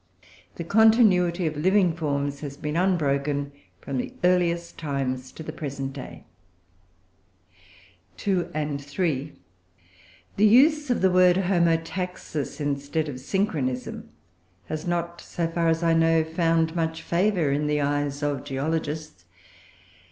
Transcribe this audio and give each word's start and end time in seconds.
The 0.55 0.63
continuity 0.63 1.45
of 1.45 1.55
living 1.55 1.93
forms 1.93 2.39
has 2.39 2.57
been 2.57 2.75
unbroken 2.75 3.51
from 3.81 3.97
the 3.99 4.15
earliest 4.23 4.79
times 4.79 5.31
to 5.33 5.43
the 5.43 5.53
present 5.53 5.93
day. 5.93 6.23
2, 8.17 8.47
3. 8.79 9.33
The 10.37 10.45
use 10.47 10.89
of 10.89 11.01
the 11.01 11.11
word 11.11 11.35
"homotaxis" 11.35 12.59
instead 12.59 13.09
of 13.09 13.19
"synchronism" 13.19 14.09
has 14.69 14.87
not, 14.87 15.21
so 15.21 15.47
far 15.47 15.67
as 15.67 15.83
I 15.83 15.93
know, 15.93 16.23
found 16.23 16.75
much 16.75 17.03
favour 17.03 17.51
in 17.51 17.67
the 17.67 17.79
eyes 17.81 18.23
of 18.23 18.43
geologists. 18.43 19.25